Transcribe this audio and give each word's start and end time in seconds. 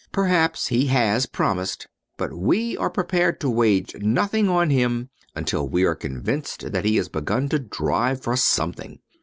Perhaps 0.11 0.69
he 0.69 0.87
has 0.87 1.27
promised, 1.27 1.87
but 2.17 2.33
we 2.33 2.75
are 2.75 2.89
prepared 2.89 3.39
to 3.39 3.49
wager 3.51 3.99
nothing 3.99 4.49
on 4.49 4.71
him 4.71 5.11
until 5.35 5.69
we 5.69 5.83
are 5.83 5.93
convinced 5.93 6.71
that 6.71 6.85
he 6.85 6.95
has 6.95 7.07
begun 7.07 7.47
to 7.49 7.59
drive 7.59 8.19
for 8.23 8.35
something. 8.35 8.97